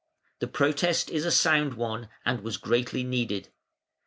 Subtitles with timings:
[0.39, 3.49] The protest is a sound one and was greatly needed.